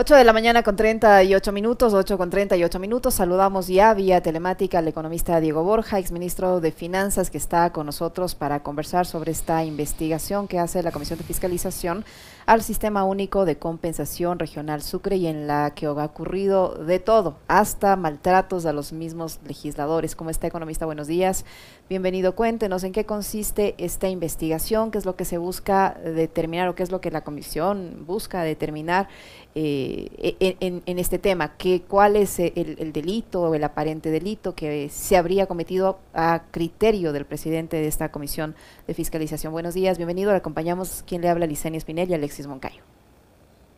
[0.00, 3.12] 8 de la mañana con 38 minutos, 8 con 38 minutos.
[3.12, 8.34] Saludamos ya vía telemática al economista Diego Borja, exministro de Finanzas, que está con nosotros
[8.34, 12.06] para conversar sobre esta investigación que hace la Comisión de Fiscalización
[12.46, 17.36] al Sistema Único de Compensación Regional Sucre y en la que ha ocurrido de todo,
[17.46, 20.16] hasta maltratos a los mismos legisladores.
[20.16, 20.86] ¿Cómo está, economista?
[20.86, 21.44] Buenos días.
[21.90, 22.36] Bienvenido.
[22.36, 26.84] Cuéntenos en qué consiste esta investigación, qué es lo que se busca determinar o qué
[26.84, 29.08] es lo que la Comisión busca determinar
[29.56, 34.12] eh, e, en, en, este tema, que, cuál es el, el, delito o el aparente
[34.12, 38.54] delito que se habría cometido a criterio del presidente de esta comisión
[38.86, 39.52] de fiscalización.
[39.52, 42.84] Buenos días, bienvenido, le acompañamos quien le habla, Licenia Espinel y Alexis Moncayo.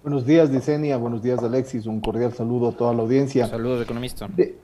[0.02, 3.46] Buenos días, Licenia, buenos días, Alexis, un cordial saludo a toda la audiencia.
[3.46, 4.28] Saludos, economista.
[4.28, 4.58] De,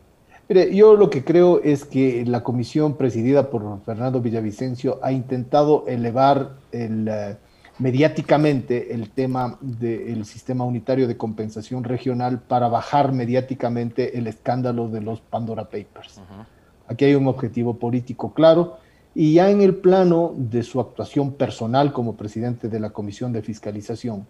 [0.49, 5.85] mire, yo lo que creo es que la comisión presidida por Fernando Villavicencio ha intentado
[5.87, 7.09] elevar el...
[7.09, 14.89] Uh, mediáticamente el tema del sistema unitario de compensación regional para bajar mediáticamente el escándalo
[14.89, 16.19] de los Pandora Papers.
[16.19, 16.47] Uh -huh.
[16.89, 18.79] Aquí hay un objetivo político claro
[19.15, 23.43] y ya en el plano de su actuación personal como presidente de la Comisión de
[23.43, 24.27] Fiscalización,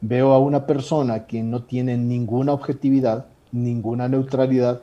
[0.00, 4.82] veo a una persona que no tiene ninguna objetividad, ninguna neutralidad,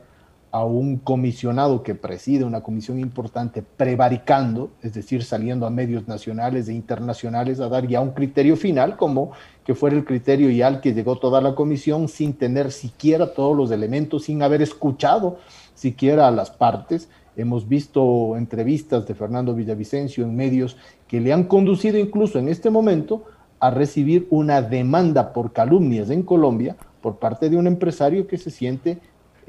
[0.52, 6.68] a un comisionado que preside una comisión importante prevaricando, es decir, saliendo a medios nacionales
[6.68, 9.30] e internacionales a dar ya un criterio final, como
[9.64, 13.56] que fuera el criterio ya al que llegó toda la comisión sin tener siquiera todos
[13.56, 15.38] los elementos, sin haber escuchado
[15.74, 17.08] siquiera a las partes.
[17.36, 20.76] Hemos visto entrevistas de Fernando Villavicencio en medios
[21.06, 23.24] que le han conducido incluso en este momento
[23.60, 28.50] a recibir una demanda por calumnias en Colombia por parte de un empresario que se
[28.50, 28.98] siente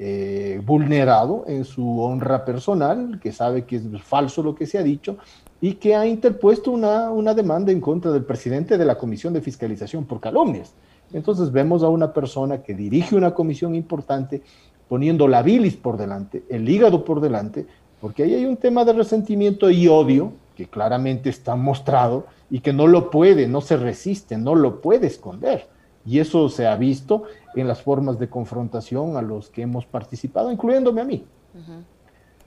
[0.03, 4.83] eh, vulnerado en su honra personal, que sabe que es falso lo que se ha
[4.83, 5.17] dicho
[5.61, 9.41] y que ha interpuesto una, una demanda en contra del presidente de la Comisión de
[9.41, 10.73] Fiscalización por calumnias.
[11.13, 14.41] Entonces vemos a una persona que dirige una comisión importante
[14.89, 17.67] poniendo la bilis por delante, el hígado por delante,
[17.99, 22.73] porque ahí hay un tema de resentimiento y odio que claramente está mostrado y que
[22.73, 25.67] no lo puede, no se resiste, no lo puede esconder.
[26.05, 27.23] Y eso se ha visto
[27.55, 31.25] en las formas de confrontación a los que hemos participado, incluyéndome a mí.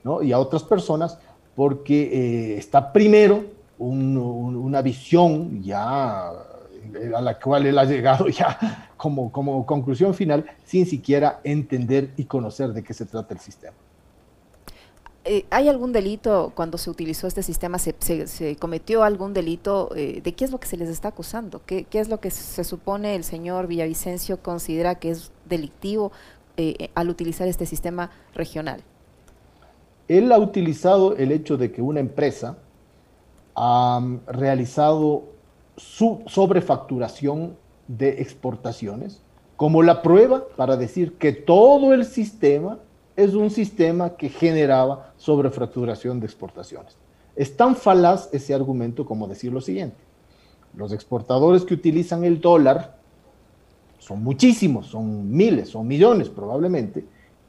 [0.03, 0.23] ¿no?
[0.23, 1.19] y a otras personas,
[1.55, 2.03] porque
[2.55, 3.45] eh, está primero
[3.79, 10.15] un, un, una visión ya a la cual él ha llegado ya como, como conclusión
[10.15, 13.77] final, sin siquiera entender y conocer de qué se trata el sistema.
[15.27, 17.79] Eh, ¿Hay algún delito cuando se utilizó este sistema?
[17.79, 19.89] ¿Se, cometió algún delito?
[19.97, 21.63] Eh, ¿De qué es lo que se les está acusando?
[21.65, 26.13] ¿Qué, ¿Qué, es lo que se supone el señor Villavicencio considera que es delictivo
[26.59, 28.83] eh, al utilizar este sistema regional?
[30.09, 32.59] Él ha utilizado el hecho de que una empresa
[33.55, 35.25] ha realizado
[35.79, 37.57] su sobrefacturación
[37.89, 39.23] de exportaciones
[39.57, 42.79] como la prueba para decir que todo el sistema
[43.17, 46.97] es un sistema que generaba sobrefracturación de exportaciones.
[47.37, 49.97] Es tan falaz ese argumento como decir lo siguiente.
[50.77, 52.97] Los exportadores que utilizan el dólar
[53.99, 57.05] son muchísimos, son miles, son millones probablemente,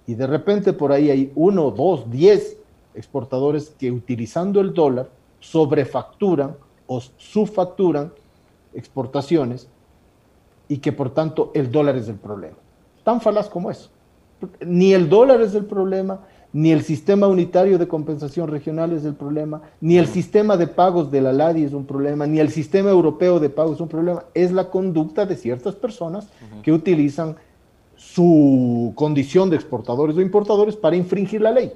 [0.07, 2.57] y de repente por ahí hay uno, dos, diez
[2.93, 5.09] exportadores que utilizando el dólar
[5.39, 6.55] sobrefacturan
[6.87, 8.13] o subfacturan
[8.73, 9.67] exportaciones
[10.67, 12.57] y que por tanto el dólar es el problema.
[13.03, 13.89] Tan falaz como eso.
[14.65, 16.19] Ni el dólar es el problema,
[16.53, 21.11] ni el sistema unitario de compensación regional es el problema, ni el sistema de pagos
[21.11, 24.23] de la LADI es un problema, ni el sistema europeo de pagos es un problema,
[24.33, 26.61] es la conducta de ciertas personas uh -huh.
[26.61, 27.35] que utilizan
[27.95, 31.73] su condición de exportadores o importadores para infringir la ley,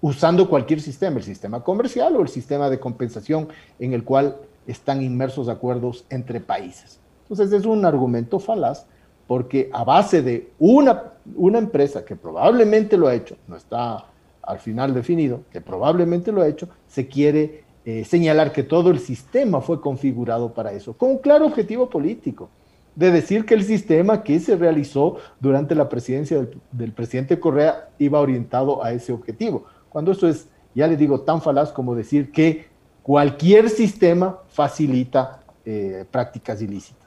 [0.00, 4.36] usando cualquier sistema, el sistema comercial o el sistema de compensación en el cual
[4.66, 6.98] están inmersos acuerdos entre países.
[7.28, 8.86] Entonces es un argumento falaz
[9.26, 14.06] porque a base de una, una empresa que probablemente lo ha hecho, no está
[14.42, 18.98] al final definido, que probablemente lo ha hecho, se quiere eh, señalar que todo el
[19.00, 22.48] sistema fue configurado para eso, con un claro objetivo político,
[22.94, 28.20] de decir que el sistema que se realizó durante la presidencia del, presidente Correa iba
[28.20, 32.66] orientado a ese objetivo, cuando eso es, ya le digo, tan falaz como decir que
[33.02, 37.05] cualquier sistema facilita eh, prácticas ilícitas.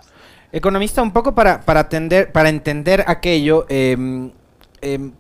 [0.51, 4.31] Economista, un poco para, para, atender, para entender aquello, eh,
[4.81, 5.11] eh,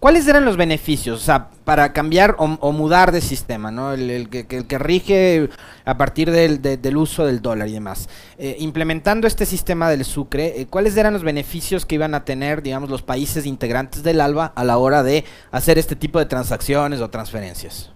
[0.00, 1.20] ¿cuáles eran los beneficios?
[1.20, 3.92] O sea, para cambiar o, mudar de sistema, ¿no?
[3.92, 5.48] El, que, el que, rige
[5.84, 8.08] a partir del, de, del, uso del dólar y demás.
[8.38, 12.62] Eh, implementando este sistema del sucre, eh, ¿cuáles eran los beneficios que iban a tener,
[12.62, 17.00] digamos, los países integrantes del ALBA a la hora de hacer este tipo de transacciones
[17.00, 17.92] o transferencias?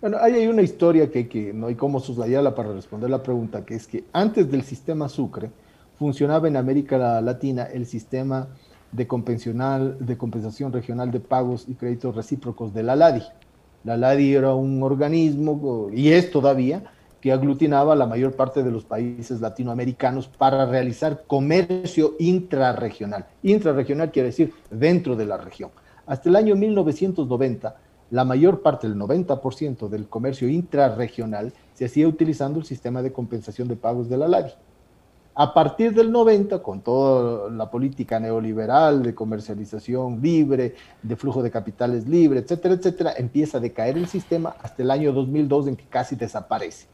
[0.00, 3.64] Bueno, ahí hay una historia que, que no hay cómo soslayarla para responder la pregunta,
[3.64, 5.50] que es que antes del sistema sucre,
[5.98, 8.48] funcionaba en América Latina el sistema
[8.92, 13.22] de, de compensación regional de pagos y créditos recíprocos de la LADI.
[13.84, 16.84] La LADI era un organismo, y es todavía,
[17.20, 23.26] que aglutinaba a la mayor parte de los países latinoamericanos para realizar comercio intrarregional.
[23.42, 25.70] Intrarregional quiere decir dentro de la región.
[26.06, 27.76] Hasta el año 1990,
[28.10, 33.66] la mayor parte, el 90% del comercio intrarregional se hacía utilizando el sistema de compensación
[33.66, 34.52] de pagos de la LADI.
[35.38, 41.50] A partir del 90, con toda la política neoliberal de comercialización libre, de flujo de
[41.50, 45.84] capitales libre, etcétera, etcétera, empieza a decaer el sistema hasta el año 2002 en que
[45.84, 46.86] casi desaparece.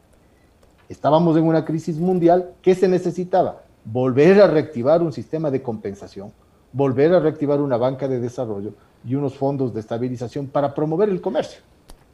[0.88, 2.50] Estábamos en una crisis mundial.
[2.62, 3.62] ¿Qué se necesitaba?
[3.84, 6.32] Volver a reactivar un sistema de compensación,
[6.72, 8.74] volver a reactivar una banca de desarrollo
[9.04, 11.60] y unos fondos de estabilización para promover el comercio.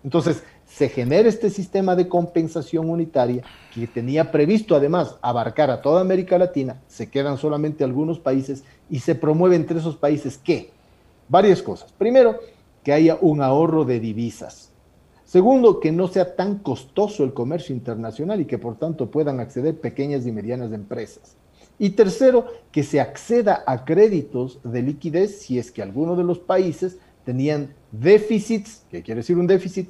[0.05, 3.43] Entonces, se genera este sistema de compensación unitaria
[3.75, 9.01] que tenía previsto además abarcar a toda América Latina, se quedan solamente algunos países y
[9.01, 10.71] se promueve entre esos países qué?
[11.29, 11.93] Varias cosas.
[11.93, 12.39] Primero,
[12.85, 14.71] que haya un ahorro de divisas.
[15.25, 19.79] Segundo, que no sea tan costoso el comercio internacional y que por tanto puedan acceder
[19.79, 21.37] pequeñas y medianas empresas.
[21.79, 26.39] Y tercero, que se acceda a créditos de liquidez si es que alguno de los
[26.39, 29.89] países tenían déficits, que quiere decir un déficit,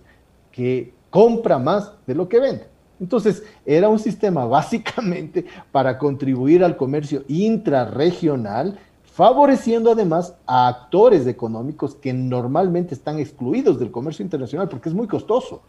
[0.52, 2.66] que compra más de lo que vende.
[3.00, 11.94] Entonces, era un sistema básicamente para contribuir al comercio intrarregional, favoreciendo además a actores económicos
[11.94, 15.62] que normalmente están excluidos del comercio internacional porque es muy costoso.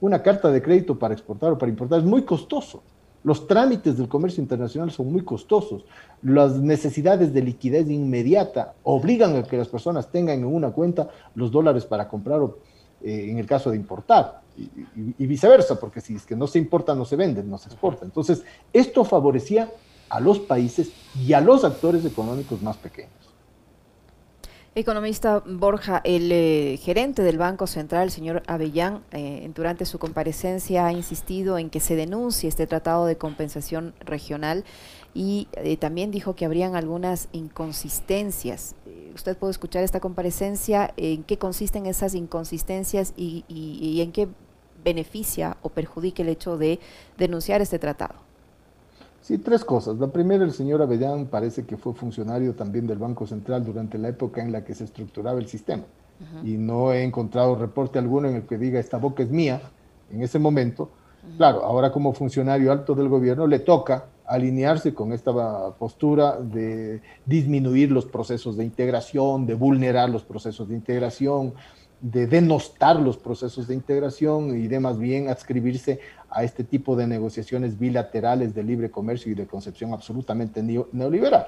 [0.00, 2.82] Una carta de crédito para exportar o para importar es muy costoso.
[3.24, 5.84] Los trámites del comercio internacional son muy costosos.
[6.22, 11.50] Las necesidades de liquidez inmediata obligan a que las personas tengan en una cuenta los
[11.50, 12.40] dólares para comprar
[13.02, 16.94] eh, en el caso de importar y, viceversa, porque si es que no se importa,
[16.94, 18.04] no se vende, no se exporta.
[18.04, 19.70] Entonces, esto favorecía
[20.08, 23.31] a los países y a los actores económicos más pequeños.
[24.74, 30.86] Economista Borja, el eh, gerente del Banco Central, el señor Avellán, eh, durante su comparecencia
[30.86, 34.64] ha insistido en que se denuncie este tratado de compensación regional
[35.12, 38.74] y eh, también dijo que habrían algunas inconsistencias.
[39.14, 44.26] usted puede escuchar esta comparecencia, en qué consisten esas inconsistencias y en qué
[44.82, 46.80] beneficia o perjudica el hecho de
[47.18, 48.31] denunciar este tratado.
[49.22, 49.98] Sí, tres cosas.
[49.98, 54.08] La primera, el señor Avellán parece que fue funcionario también del Banco Central durante la
[54.08, 55.84] época en la que se estructuraba el sistema.
[56.44, 59.60] Y no he encontrado reporte alguno en el que diga esta boca es mía
[60.12, 60.90] en ese momento.
[61.36, 65.32] Claro, ahora como funcionario alto del gobierno le toca alinearse con esta
[65.78, 71.54] postura de disminuir los procesos de integración, de vulnerar los procesos de integración,
[72.02, 77.06] de denostar los procesos de integración y de más bien adscribirse a este tipo de
[77.06, 81.46] negociaciones bilaterales de libre comercio y de concepción absolutamente neoliberal.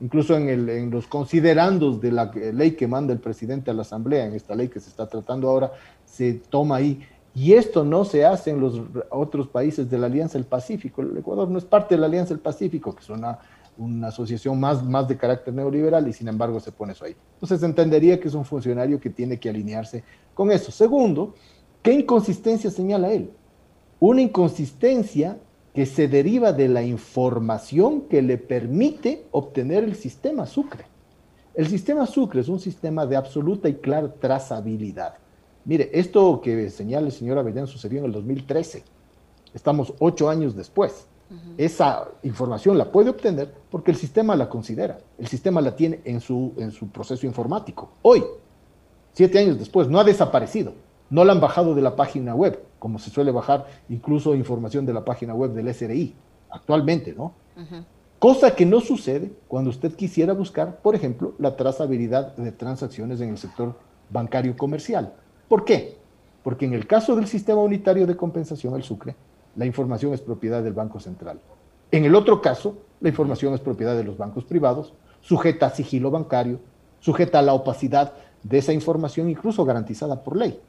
[0.00, 3.82] Incluso en, el, en, los considerandos de la ley que manda el presidente a la
[3.82, 5.72] Asamblea, en esta ley que se está tratando ahora,
[6.04, 7.00] se toma ahí.
[7.34, 8.80] Y esto no se hace en los
[9.10, 11.02] otros países de la Alianza del Pacífico.
[11.02, 13.38] El Ecuador no es parte de la Alianza del Pacífico, que es una
[13.76, 17.16] una asociación más, más de carácter neoliberal y sin embargo se pone eso ahí.
[17.34, 20.70] Entonces entendería que es un funcionario que tiene que alinearse con eso.
[20.70, 21.34] Segundo,
[21.82, 23.30] ¿qué inconsistencia señala él?
[24.00, 25.38] Una inconsistencia
[25.74, 30.86] que se deriva de la información que le permite obtener el sistema Sucre.
[31.54, 35.14] El sistema Sucre es un sistema de absoluta y clara trazabilidad.
[35.64, 38.84] Mire, esto que señala el señor Avellán sucedió en el 2013.
[39.52, 41.06] Estamos ocho años después.
[41.56, 46.20] Esa información la puede obtener porque el sistema la considera, el sistema la tiene en
[46.20, 47.90] su, en su proceso informático.
[48.02, 48.24] Hoy,
[49.12, 50.74] siete años después, no ha desaparecido,
[51.10, 54.92] no la han bajado de la página web, como se suele bajar incluso información de
[54.92, 56.14] la página web del SRI,
[56.50, 57.32] actualmente, ¿no?
[58.18, 63.28] Cosa que no sucede cuando usted quisiera buscar, por ejemplo, la trazabilidad de transacciones en
[63.28, 63.76] el sector
[64.10, 65.12] bancario comercial.
[65.48, 65.98] ¿Por qué?
[66.42, 69.14] Porque en el caso del sistema unitario de compensación, el SUCRE,
[69.56, 71.40] la información es propiedad del Banco Central.
[71.90, 76.10] En el otro caso, la información es propiedad de los bancos privados, sujeta a sigilo
[76.10, 76.60] bancario,
[77.00, 80.60] sujeta a la opacidad de esa información, incluso garantizada por ley.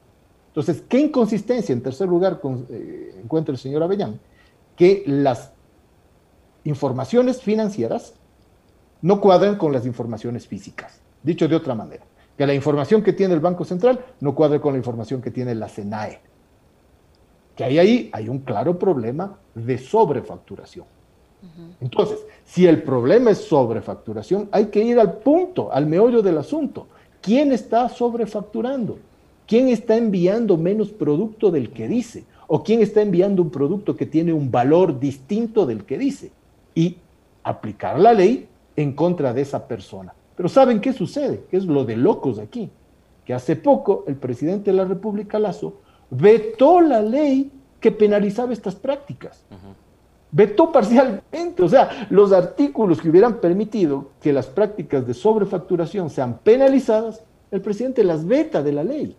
[0.48, 2.40] Entonces, ¿qué inconsistencia, en tercer lugar,
[2.70, 4.20] eh, encuentra el señor Avellán?
[4.76, 5.52] Que las
[6.64, 8.14] informaciones financieras
[9.02, 11.00] no cuadran con las informaciones físicas.
[11.22, 12.04] Dicho de otra manera,
[12.36, 15.54] que la información que tiene el Banco Central no cuadre con la información que tiene
[15.54, 16.20] la SENAE
[17.56, 20.84] que hay ahí, hay un claro problema de sobrefacturación.
[21.80, 26.86] Entonces, si el problema es sobrefacturación, hay que ir al punto, al meollo del asunto.
[27.22, 28.98] ¿Quién está sobrefacturando?
[29.46, 32.24] ¿Quién está enviando menos producto del que dice?
[32.46, 36.32] ¿O quién está enviando un producto que tiene un valor distinto del que dice?
[36.74, 36.96] Y
[37.42, 40.14] aplicar la ley en contra de esa persona.
[40.36, 41.44] Pero ¿saben qué sucede?
[41.50, 42.70] Que es lo de locos aquí.
[43.24, 45.74] Que hace poco el presidente de la República, Lazo,
[46.10, 49.44] vetó la ley que penalizaba estas prácticas.
[50.30, 56.38] Vetó parcialmente, o sea, los artículos que hubieran permitido que las prácticas de sobrefacturación sean
[56.42, 59.16] penalizadas, el presidente las veta de la ley.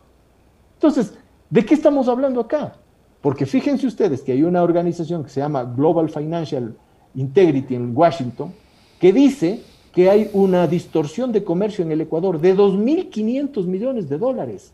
[0.75, 1.13] Entonces,
[1.49, 2.75] ¿de qué estamos hablando acá?
[3.21, 6.75] Porque fíjense ustedes que hay una organización que se llama Global Financial
[7.15, 8.53] Integrity en Washington,
[8.99, 14.17] que dice que hay una distorsión de comercio en el Ecuador de 2.500 millones de
[14.17, 14.71] dólares.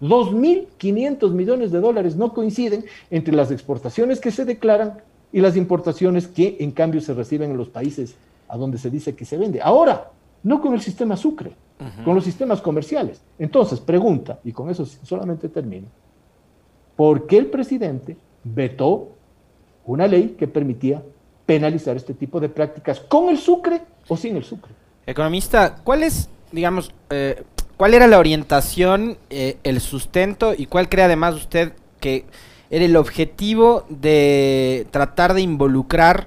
[0.00, 4.98] 2.500 millones de dólares no coinciden entre las exportaciones que se declaran
[5.32, 8.16] y las importaciones que en cambio se reciben en los países
[8.48, 9.60] a donde se dice que se vende.
[9.60, 10.10] Ahora,
[10.42, 11.52] no con el sistema Sucre,
[12.04, 13.20] con los sistemas comerciales.
[13.38, 15.86] Entonces, pregunta, y con eso solamente termino,
[16.96, 19.08] ¿por qué el presidente vetó
[19.86, 21.02] una ley que permitía
[21.46, 24.72] penalizar este tipo de prácticas con el Sucre o sin el Sucre?
[25.06, 27.42] Economista, ¿cuál es, digamos, eh,
[27.76, 32.26] cuál era la orientación, eh, el sustento y cuál cree además usted que
[32.70, 36.26] era el objetivo de tratar de involucrar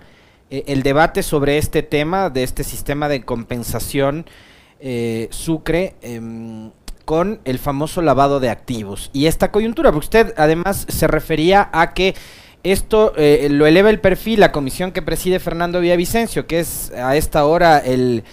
[0.50, 4.26] eh, el debate sobre este tema, de este sistema de compensación
[5.32, 5.96] Sucre?
[6.02, 6.72] Em,
[7.08, 11.94] con el famoso lavado de activos y esta coyuntura, porque usted además se refería a
[11.94, 12.16] que
[12.64, 17.16] esto eh, lo eleva el perfil la comisión que preside Fernando Villavicencio, que es a
[17.16, 18.26] esta hora el,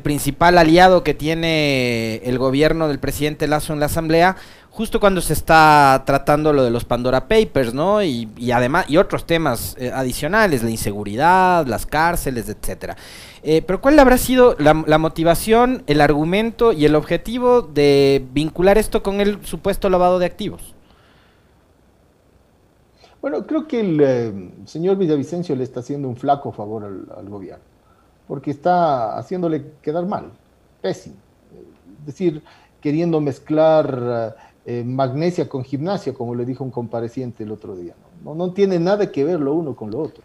[0.00, 4.36] principal aliado que tiene el gobierno del presidente Lazo en la Asamblea,
[4.70, 8.02] justo cuando se está tratando lo de los Pandora Papers, ¿no?
[8.02, 12.96] Y, además, y otros temas eh, adicionales, la inseguridad, las cárceles, etcétera.
[13.42, 18.78] Eh, pero ¿cuál habrá sido la, la, motivación, el argumento y el objetivo de vincular
[18.78, 20.76] esto con el supuesto lavado de activos?
[23.26, 27.64] Bueno, creo que el eh, señor Villavicencio le está haciendo un flaco favor al, gobierno,
[28.26, 30.30] porque está haciéndole quedar mal,
[30.80, 31.16] pésimo.
[32.00, 32.42] Es decir,
[32.80, 37.94] queriendo mezclar eh, magnesia con gimnasia, como le dijo un compareciente el otro día.
[38.24, 40.22] No, no, tiene nada que ver lo uno con lo otro.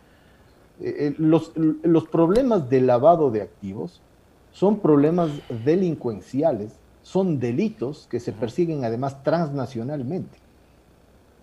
[0.80, 4.02] Eh, los, los problemas de lavado de activos
[4.52, 5.30] son problemas
[5.64, 10.42] delincuenciales, son delitos que se persiguen además transnacionalmente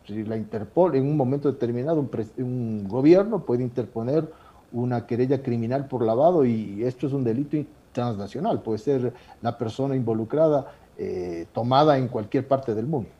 [0.08, 2.04] la Interpol en un momento determinado,
[2.38, 4.30] un, gobierno puede interponer
[4.72, 7.56] una querella criminal por lavado y esto es un delito
[7.92, 13.10] transnacional, puede ser la persona involucrada eh, tomada en cualquier parte del mundo.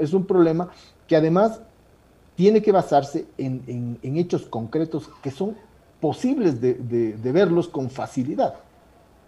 [0.00, 0.68] Es, un, problema
[1.06, 1.60] que además
[2.34, 5.56] tiene que basarse en, hechos concretos que son
[6.00, 8.54] posibles de verlos con facilidad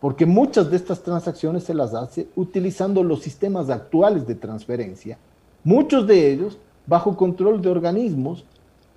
[0.00, 5.18] porque muchas de estas transacciones se las hace utilizando los sistemas actuales de transferencia
[5.64, 8.44] muchos de ellos bajo control de organismos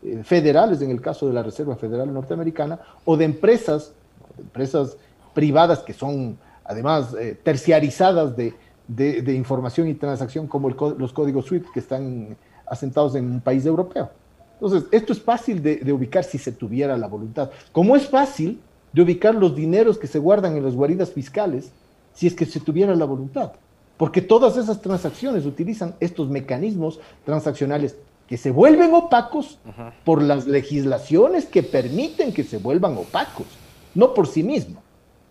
[0.04, 3.94] eh, federales, en el caso de la Reserva Federal Norteamericana, o de empresas,
[4.38, 4.98] empresas
[5.34, 8.54] privadas que son además eh, terciarizadas de,
[9.34, 14.10] información y transacción, como los códigos SWIFT que están asentados en un país europeo.
[14.56, 17.50] Entonces, esto es fácil de, de ubicar si se tuviera la voluntad.
[17.72, 18.60] Como es fácil
[18.94, 21.72] de ubicar los dineros que se guardan en las guaridas fiscales
[22.14, 23.54] si es que se tuviera la voluntad
[24.02, 27.96] porque todas esas transacciones utilizan estos mecanismos transaccionales
[28.32, 29.60] que se vuelven opacos
[30.06, 33.46] por las legislaciones que permiten que se vuelvan opacos,
[33.94, 34.82] no por sí mismo.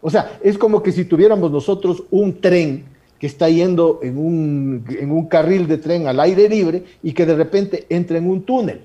[0.02, 2.84] O sea, es como que si tuviéramos nosotros un tren
[3.18, 7.24] que está yendo en un, en un carril de tren al aire libre y que
[7.24, 8.82] de repente entra en un túnel.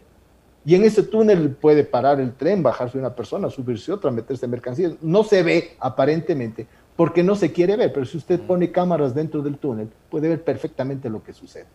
[0.64, 4.94] Y en ese túnel puede parar el tren, bajarse una persona, subirse otra, meterse mercancías.
[5.02, 9.42] No se ve aparentemente, porque no se quiere ver, pero si usted pone cámaras dentro
[9.42, 11.66] del túnel, puede ver perfectamente lo que sucede.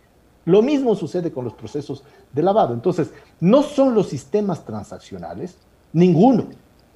[0.44, 2.74] Lo mismo sucede con los procesos de lavado.
[2.74, 5.56] Entonces, no son los sistemas transaccionales,
[5.92, 6.46] ninguno,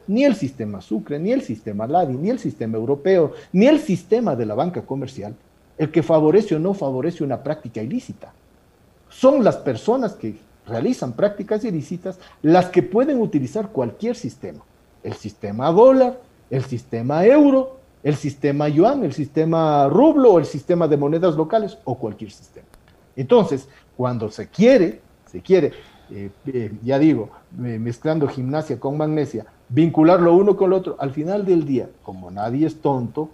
[0.06, 4.36] ni el sistema Sucre, ni el sistema LADI, ni el sistema europeo, ni el sistema
[4.36, 5.34] de la banca comercial,
[5.78, 8.32] el que favorece o no favorece una práctica ilícita.
[9.08, 10.36] Son las personas que
[10.66, 14.64] realizan prácticas ilícitas las que pueden utilizar cualquier sistema.
[15.02, 16.20] El sistema dólar,
[16.50, 21.98] el sistema euro, el sistema yuan, el sistema rublo el sistema de monedas locales o
[21.98, 22.66] cualquier sistema.
[23.16, 25.72] Entonces, cuando se quiere, se quiere,
[26.10, 31.12] eh, eh, ya digo, mezclando gimnasia con magnesia, vincular lo uno con lo otro, al
[31.12, 33.30] final del día, como nadie es tonto,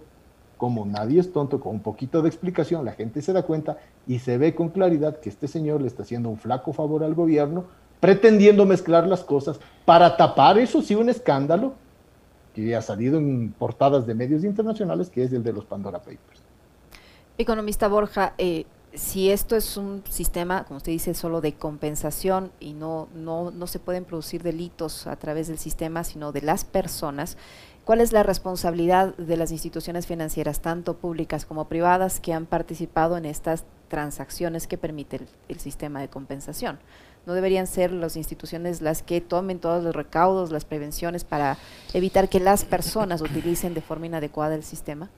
[0.57, 4.19] como nadie es tonto, con un poquito de explicación, la gente se da cuenta y
[4.19, 7.65] se ve con claridad que este señor le está haciendo un flaco favor al gobierno,
[7.99, 11.73] pretendiendo mezclar las cosas para tapar, eso sí, un escándalo
[12.53, 16.41] que ha salido en portadas de medios internacionales, que es el de los Pandora Papers.
[17.37, 22.73] Economista Borja, eh, si esto es un sistema, como usted dice, solo de compensación y
[22.73, 27.37] no, no, no se pueden producir delitos a través del sistema, sino de las personas,
[27.85, 33.17] ¿Cuál es la responsabilidad de las instituciones financieras, tanto públicas como privadas, que han participado
[33.17, 36.77] en estas transacciones que permite el, sistema de compensación?
[37.25, 41.57] ¿No deberían ser las instituciones las que tomen todos los recaudos, las prevenciones para
[41.93, 45.09] evitar que las personas utilicen de forma inadecuada el sistema?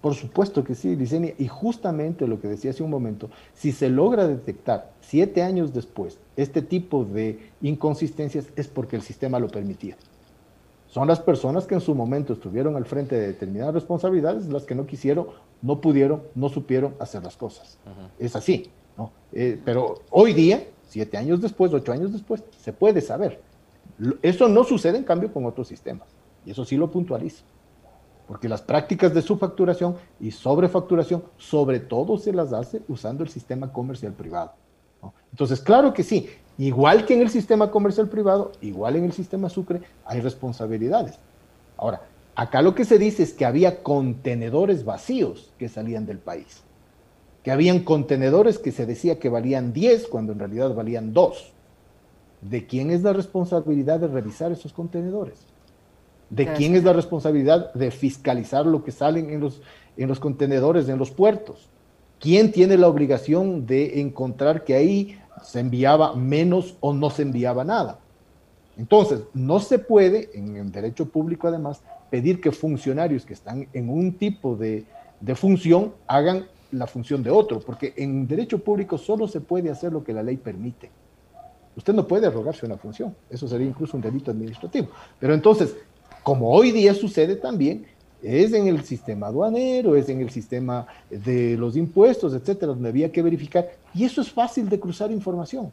[0.00, 3.90] Por supuesto que sí, Licenia, y justamente lo que decía hace un momento, si se
[3.90, 9.96] logra detectar siete años después este tipo de inconsistencias es porque el sistema lo permitía.
[10.86, 14.74] Son las personas que en su momento estuvieron al frente de determinadas responsabilidades las que
[14.74, 15.26] no quisieron,
[15.60, 17.78] no pudieron, no supieron hacer las cosas.
[18.18, 19.12] Es así, ¿no?
[19.32, 23.40] Eh, pero hoy día, siete años después, ocho años después, se puede saber.
[24.22, 26.08] Eso no sucede en cambio con otros sistemas,
[26.46, 27.44] y eso sí lo puntualizo
[28.30, 33.72] porque las prácticas de subfacturación y sobrefacturación sobre todo se las hace usando el sistema
[33.72, 34.52] comercial privado.
[35.32, 39.48] Entonces, claro que sí, igual que en el sistema comercial privado, igual en el sistema
[39.48, 41.18] Sucre, hay responsabilidades.
[41.76, 42.02] Ahora,
[42.36, 46.62] acá lo que se dice es que había contenedores vacíos que salían del país,
[47.42, 51.52] que habían contenedores que se decía que valían 10 cuando en realidad valían 2.
[52.42, 55.48] ¿De quién es la responsabilidad de revisar esos contenedores?
[56.30, 59.60] ¿De quién es la responsabilidad de fiscalizar lo que salen en los,
[59.96, 61.68] en los contenedores, en los puertos?
[62.20, 67.64] ¿Quién tiene la obligación de encontrar que ahí se enviaba menos o no se enviaba
[67.64, 67.98] nada?
[68.76, 73.90] Entonces, no se puede, en el derecho público además, pedir que funcionarios que están en
[73.90, 74.84] un tipo de,
[75.20, 79.92] de función hagan la función de otro, porque en derecho público solo se puede hacer
[79.92, 80.90] lo que la ley permite.
[81.76, 84.88] Usted no puede arrogarse una función, eso sería incluso un delito administrativo.
[85.18, 85.76] Pero entonces,
[86.22, 87.86] como hoy día sucede también,
[88.22, 93.10] es en el sistema aduanero, es en el sistema de los impuestos, etcétera, donde había
[93.10, 93.70] que verificar.
[93.94, 95.72] Y eso es fácil de cruzar información.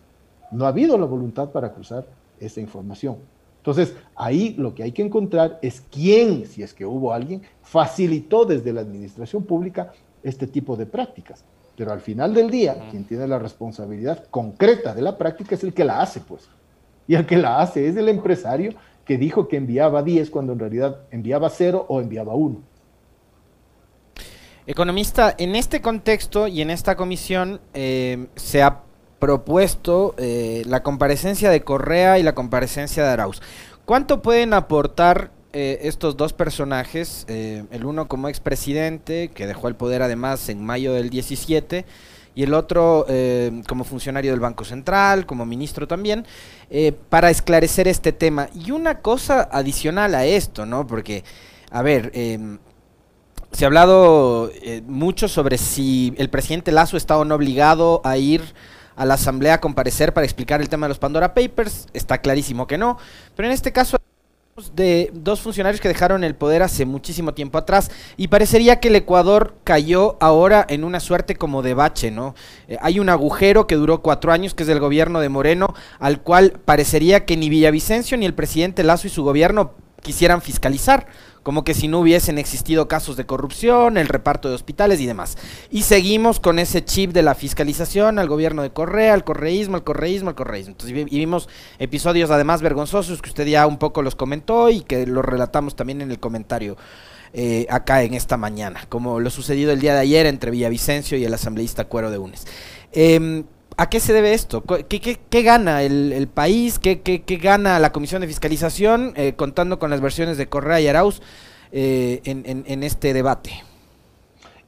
[0.51, 2.05] No ha habido la voluntad para cruzar
[2.39, 3.17] esa información.
[3.57, 8.45] Entonces, ahí lo que hay que encontrar es quién, si es que hubo alguien, facilitó
[8.45, 9.91] desde la administración pública
[10.23, 11.43] este tipo de prácticas.
[11.75, 15.73] Pero al final del día, quien tiene la responsabilidad concreta de la práctica es el
[15.73, 16.47] que la hace, pues.
[17.07, 18.71] Y el que la hace es el empresario
[19.07, 22.61] que dijo que enviaba 10 cuando en realidad enviaba 0 o enviaba 1.
[24.67, 28.81] Economista, en este contexto y en esta comisión eh, se ha
[29.17, 33.41] propuesto eh, la comparecencia de Correa y la comparecencia de Arauz.
[33.85, 37.25] ¿Cuánto pueden aportar eh, estos dos personajes?
[37.29, 41.85] el uno como expresidente, que dejó el poder además en mayo del 17,
[42.37, 46.23] y el otro eh, como funcionario del Banco Central, como ministro también,
[46.69, 48.47] eh, para esclarecer este tema.
[48.53, 50.85] Y una cosa adicional a esto, ¿no?
[50.85, 51.23] Porque,
[51.71, 52.59] a ver, em,
[53.51, 58.17] se ha hablado eh, mucho sobre si el presidente Lazo está o no obligado a
[58.17, 58.43] ir
[58.95, 61.87] a la asamblea a comparecer para explicar el tema de los Pandora Papers.
[61.93, 62.99] Está clarísimo que no.
[63.35, 63.97] Pero en este caso
[64.73, 68.95] de dos funcionarios que dejaron el poder hace muchísimo tiempo atrás y parecería que el
[68.95, 72.33] Ecuador cayó ahora en una suerte como de bache, ¿no?
[72.67, 76.21] Eh, hay un agujero que duró cuatro años, que es del gobierno de Moreno, al
[76.23, 81.05] cual parecería que ni Villavicencio ni el presidente Lazo y su gobierno quisieran fiscalizar
[81.47, 85.37] como que si no hubiesen existido casos de corrupción, el reparto de hospitales y demás.
[85.71, 89.85] Y seguimos con ese chip de la fiscalización al gobierno de Correa, al correísmo, al
[89.85, 90.71] correísmo, al correísmo.
[90.71, 91.47] Entonces, y vimos
[91.79, 96.01] episodios además vergonzosos que usted ya un poco los comentó y que los relatamos también
[96.01, 96.75] en el comentario.
[97.31, 101.23] Eh, acá en esta mañana, como lo sucedido el día de ayer entre Villavicencio y
[101.23, 102.45] el asambleísta Cuero de Unes.
[102.91, 103.45] Eh,
[103.79, 104.63] ¿A qué se debe esto?
[104.63, 106.79] ¿Qué, gana el, país?
[106.79, 111.21] ¿Qué, gana la Comisión de Fiscalización eh, contando con las versiones de Correa y Arauz
[111.71, 113.51] eh, en, este debate?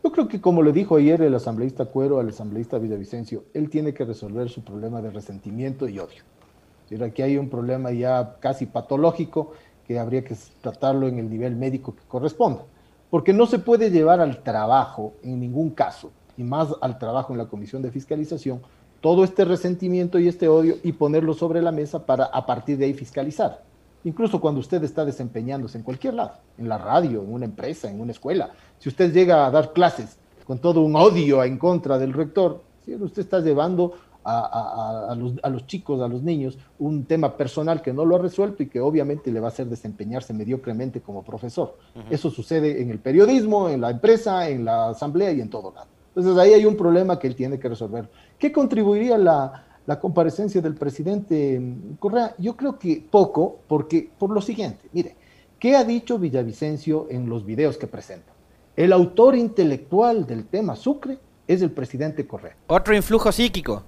[0.03, 3.95] Yo creo que como le dijo ayer el asambleísta Cuero al asambleísta Villavicencio, él tiene
[3.95, 6.21] que resolver su problema de resentimiento y odio.
[7.03, 9.53] Aquí hay un problema ya casi patológico
[9.87, 12.61] que habría que tratarlo en el nivel médico que corresponda.
[13.09, 17.39] Porque no se puede llevar al trabajo en ningún caso, y más al trabajo en
[17.39, 18.61] la Comisión de Fiscalización,
[19.01, 22.85] todo este resentimiento y este odio y ponerlo sobre la mesa para a partir de
[22.85, 23.63] ahí fiscalizar.
[24.03, 27.99] Incluso cuando usted está desempeñándose en cualquier lado, en la radio, en una empresa, en
[27.99, 32.13] una escuela, si usted llega a dar clases con todo un odio en contra del
[32.13, 38.05] rector, usted está llevando a, los, chicos, a los niños, un tema personal que no
[38.05, 41.77] lo ha resuelto y que obviamente le va a hacer desempeñarse mediocremente como profesor.
[42.09, 45.87] Eso sucede en el periodismo, en la empresa, en la asamblea y en todo lado.
[46.19, 48.09] Entonces ahí hay un problema que él tiene que resolver.
[48.37, 49.65] ¿Qué contribuiría la,
[50.01, 51.61] comparecencia del presidente
[51.97, 52.35] Correa?
[52.37, 55.15] Yo creo que poco, porque por lo siguiente, mire,
[55.57, 58.33] ¿qué ha dicho Villavicencio en los videos que presenta?
[58.75, 62.57] El autor intelectual del tema Sucre es el presidente Correa.
[62.67, 63.81] Otro influjo psíquico.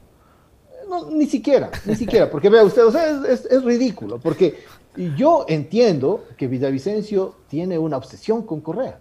[0.89, 4.55] No, ni siquiera, ni siquiera, porque vea usted, o sea, es, ridículo, porque
[5.17, 8.99] yo entiendo que Villavicencio tiene una obsesión con Correa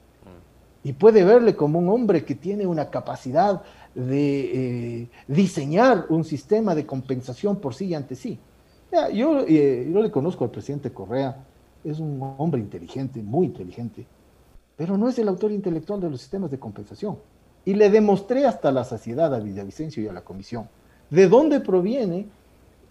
[0.82, 3.62] y puede verle como un hombre que tiene una capacidad
[3.94, 8.38] de eh, diseñar un sistema de compensación por sí y ante sí.
[9.12, 11.44] yo, eh, yo le conozco al presidente Correa,
[11.84, 14.06] es un hombre inteligente, muy inteligente,
[14.76, 17.18] pero no es el autor intelectual de los sistemas de compensación.
[17.64, 20.68] Y le demostré hasta la saciedad a Villavicencio y a la comisión
[21.10, 22.28] de dónde proviene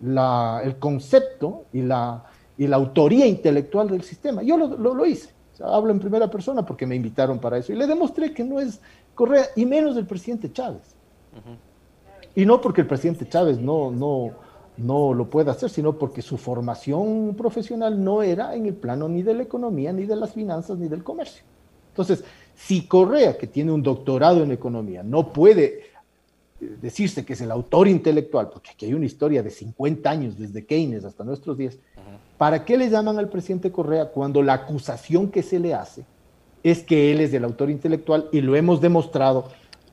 [0.01, 2.23] el concepto y la
[2.73, 4.43] autoría intelectual del sistema.
[4.43, 5.29] Yo lo, hice.
[5.61, 7.73] Hablo en primera persona porque me invitaron para eso.
[7.73, 8.79] Y le demostré que no es
[9.15, 10.95] Correa, y menos del presidente Chávez.
[12.35, 14.31] Y no porque el presidente Chávez no, no,
[14.77, 19.23] no lo pueda hacer, sino porque su formación profesional no era en el plano ni
[19.23, 21.43] de la economía, ni de las finanzas, ni del comercio.
[21.89, 22.23] Entonces,
[22.55, 25.65] si Correa, que tiene un doctorado en economía, no puede
[26.61, 30.37] eh, decirse que es el autor intelectual, porque aquí hay una historia de 50 años,
[30.37, 31.77] desde Keynes hasta nuestros días,
[32.39, 36.05] ¿para qué le llaman al presidente Correa cuando la acusación que se le hace
[36.63, 39.49] es que él es el autor intelectual y lo hemos demostrado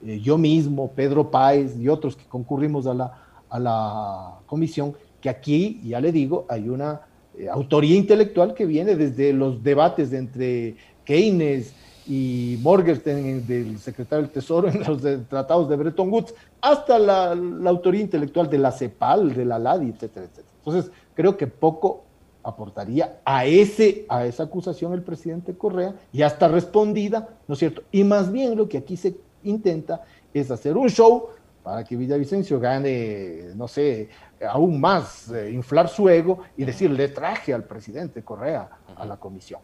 [0.06, 3.18] eh, yo mismo, Pedro Páez y otros que concurrimos a la,
[3.50, 7.00] a la comisión, que aquí, ya le digo, hay una
[7.36, 11.74] eh, autoría intelectual que viene desde los debates entre Keynes,
[12.08, 17.32] y Morgenstern del secretario del Tesoro en los tratados de Bretton Woods, hasta la,
[17.66, 20.54] autoría intelectual de la CEPAL, de la LADI, etcétera, etcétera.
[20.58, 22.05] Entonces, creo que poco
[22.46, 27.82] aportaría a, ese, a esa acusación el presidente Correa, y hasta respondida, ¿no es cierto?
[27.90, 31.28] Y más bien lo que aquí se intenta es hacer un show
[31.64, 34.08] para que Villavicencio gane, no sé,
[34.48, 39.16] aún más, eh, inflar su ego y decir, le traje al presidente Correa a la
[39.16, 39.60] comisión.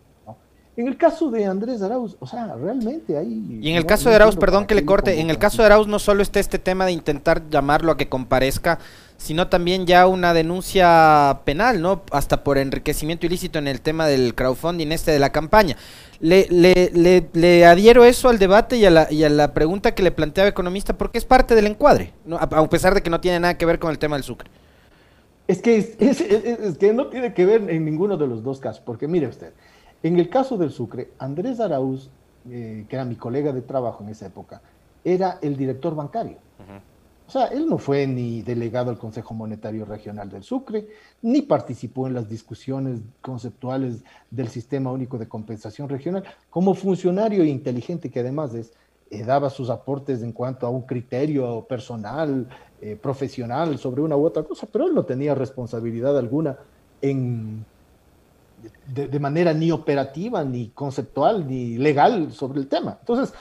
[0.74, 3.58] En el caso de Andrés Arauz, o sea, realmente hay...
[3.60, 5.86] Y en el caso de Arauz, perdón que le corte, en el caso de Arauz
[5.86, 8.78] no solo está este tema de intentar llamarlo a que comparezca,
[9.18, 12.02] sino también ya una denuncia penal, ¿no?
[12.10, 15.76] Hasta por enriquecimiento ilícito en el tema del crowdfunding este de la campaña.
[16.20, 20.02] Le, le, le, adhiero eso al debate y a, la, y a la pregunta que
[20.02, 22.36] le planteaba Economista, porque es parte del encuadre, ¿no?
[22.36, 24.48] a, pesar de que no tiene nada que ver con el tema del Sucre.
[25.46, 29.06] Es que, es que no tiene que ver en ninguno de los dos casos, porque
[29.06, 29.52] mire usted,
[30.02, 32.10] en el caso del Sucre, Andrés Arauz,
[32.50, 34.60] eh, que era mi colega de trabajo en esa época,
[35.04, 36.38] era el director bancario.
[37.26, 40.88] O sea, él no fue ni delegado al Consejo Monetario Regional del Sucre,
[41.22, 46.24] ni participó en las discusiones conceptuales del Sistema Único de Compensación Regional.
[46.50, 48.72] Como funcionario inteligente que además es,
[49.10, 52.48] eh, daba sus aportes en cuanto a un criterio personal,
[52.80, 56.58] eh, profesional sobre una u otra cosa, pero él no tenía responsabilidad alguna
[57.00, 57.64] en
[58.86, 62.98] de, manera ni operativa, ni conceptual, ni legal sobre el tema.
[63.00, 63.34] Entonces,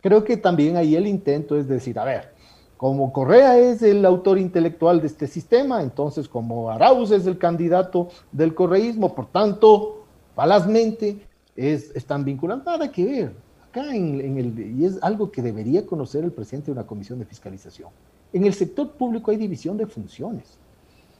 [0.00, 2.32] creo que también ahí el intento es decir, a ver,
[2.76, 8.08] como Correa es el autor intelectual de este sistema, entonces como Arauz es el candidato
[8.32, 11.18] del correísmo, por tanto, falazmente
[11.56, 13.32] es, están vinculados, nada que ver.
[13.68, 17.24] Acá en el, y es algo que debería conocer el presidente de una comisión de
[17.24, 17.90] fiscalización.
[18.32, 20.58] En el sector público hay división de funciones.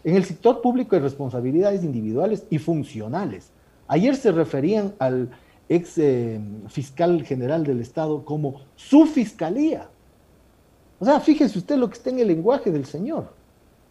[0.03, 3.51] En el sector público hay responsabilidades individuales y funcionales.
[3.87, 5.31] Ayer se referían al
[5.69, 9.89] ex eh, fiscal general del Estado como su fiscalía.
[10.99, 13.33] O sea, fíjese usted lo que está en el lenguaje del señor.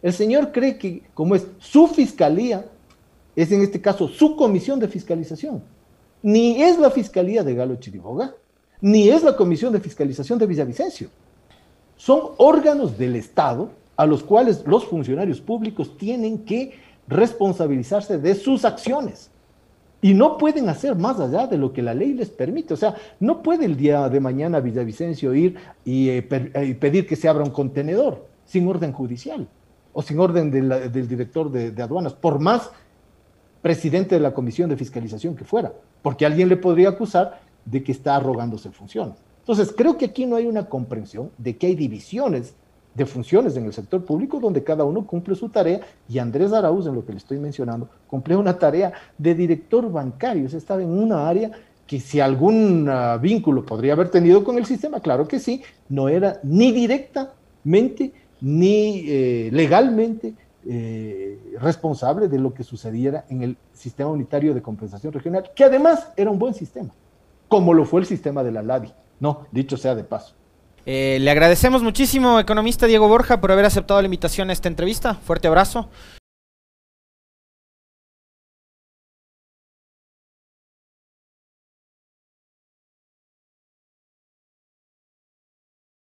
[0.02, 2.66] El señor cree que como es su fiscalía,
[3.36, 5.62] es en este caso su comisión de fiscalización.
[6.22, 8.34] Ni es la fiscalía de Galo Chiriboga,
[8.80, 11.08] ni es la comisión de fiscalización de Villavicencio.
[11.96, 16.72] Son órganos del Estado a los cuales los funcionarios públicos tienen que
[17.06, 19.30] responsabilizarse de sus acciones.
[20.00, 22.72] Y no pueden hacer más allá de lo que la ley les permite.
[22.72, 27.14] O sea, no puede el día de mañana Villavicencio ir y, eh, eh, pedir que
[27.14, 29.46] se abra un contenedor sin orden judicial
[29.92, 32.70] o sin orden del director de, de aduanas, por más
[33.60, 37.92] presidente de la comisión de fiscalización que fuera, porque alguien le podría acusar de que
[37.92, 39.16] está arrogándose funciones.
[39.40, 42.54] Entonces, creo que aquí no hay una comprensión de que hay divisiones
[42.94, 46.86] de funciones en el sector público donde cada uno cumple su tarea y Andrés Arauz,
[46.86, 50.90] en lo que le estoy mencionando, cumple una tarea de director bancario, o estaba en
[50.90, 51.50] una área
[51.86, 56.08] que si algún ah, vínculo podría haber tenido con el sistema, claro que sí, no
[56.08, 60.34] era ni directamente ni eh, legalmente
[60.66, 66.08] eh, responsable de lo que sucediera en el sistema unitario de compensación regional, que además
[66.16, 66.90] era un buen sistema,
[67.48, 70.34] como lo fue el sistema de la LADI, no, dicho sea de paso.
[70.86, 75.14] Eh, le agradecemos muchísimo, economista Diego Borja, por haber aceptado la invitación a esta entrevista.
[75.14, 75.88] Fuerte abrazo